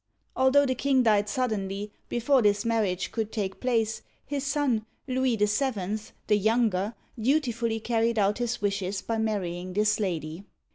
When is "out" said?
8.17-8.39